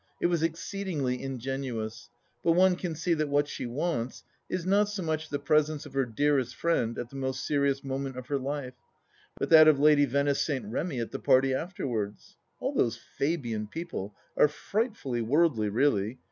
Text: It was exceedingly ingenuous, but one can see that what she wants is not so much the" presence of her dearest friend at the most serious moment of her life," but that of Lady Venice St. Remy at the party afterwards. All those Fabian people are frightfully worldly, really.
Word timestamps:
It 0.19 0.25
was 0.25 0.41
exceedingly 0.41 1.21
ingenuous, 1.21 2.09
but 2.43 2.53
one 2.53 2.75
can 2.75 2.95
see 2.95 3.13
that 3.13 3.29
what 3.29 3.47
she 3.47 3.67
wants 3.67 4.23
is 4.49 4.65
not 4.65 4.89
so 4.89 5.03
much 5.03 5.29
the" 5.29 5.37
presence 5.47 5.85
of 5.85 5.93
her 5.93 6.07
dearest 6.07 6.55
friend 6.55 6.97
at 6.97 7.11
the 7.11 7.15
most 7.15 7.45
serious 7.45 7.83
moment 7.83 8.17
of 8.17 8.25
her 8.25 8.39
life," 8.39 8.73
but 9.37 9.51
that 9.51 9.67
of 9.67 9.79
Lady 9.79 10.05
Venice 10.07 10.41
St. 10.41 10.65
Remy 10.65 10.99
at 10.99 11.11
the 11.11 11.19
party 11.19 11.53
afterwards. 11.53 12.35
All 12.59 12.73
those 12.73 12.97
Fabian 12.97 13.67
people 13.67 14.15
are 14.35 14.47
frightfully 14.47 15.21
worldly, 15.21 15.69
really. 15.69 16.17